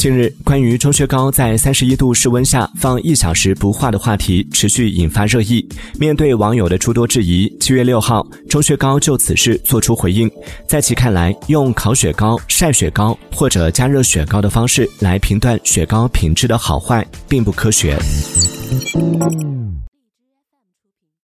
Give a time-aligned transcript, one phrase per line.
[0.00, 5.62] 近日关于钟薛高在三十一度室温下放一小时不化的话题持续引发热议。
[5.98, 10.26] 面对网友的诸多质疑七月六号钟薛高就此事作出回应。
[10.66, 17.94] 在其看来用烤雪糕晒雪糕或者加热雪糕的方式来评断雪糕品质的好坏并不科学。